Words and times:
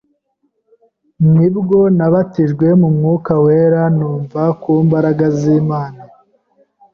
nibwo 1.33 1.79
nabatijwe 1.97 2.67
mu 2.81 2.89
mwuka 2.95 3.33
wera, 3.45 3.81
numva 3.97 4.43
ku 4.61 4.71
mbaraga 4.85 5.25
z’Imana, 5.37 5.99